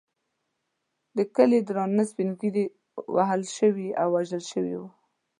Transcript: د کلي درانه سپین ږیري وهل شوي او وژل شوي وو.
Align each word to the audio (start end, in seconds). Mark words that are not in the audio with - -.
د 1.17 1.19
کلي 1.35 1.59
درانه 1.67 2.03
سپین 2.11 2.29
ږیري 2.39 2.65
وهل 3.15 3.41
شوي 3.57 3.89
او 4.01 4.07
وژل 4.15 4.43
شوي 4.51 4.73
وو. 4.79 4.87